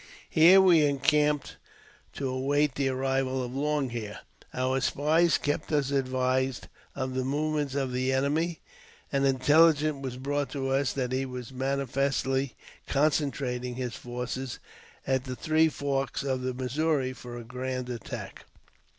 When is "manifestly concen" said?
11.53-13.29